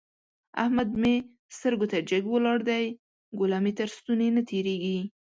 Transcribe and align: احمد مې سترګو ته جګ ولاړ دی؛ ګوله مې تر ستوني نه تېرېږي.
احمد 0.63 0.89
مې 1.01 1.15
سترګو 1.57 1.85
ته 1.91 1.97
جګ 2.09 2.23
ولاړ 2.29 2.59
دی؛ 2.69 2.85
ګوله 3.39 3.57
مې 3.63 3.71
تر 3.79 3.87
ستوني 3.95 4.27
نه 4.35 4.41
تېرېږي. 4.49 4.99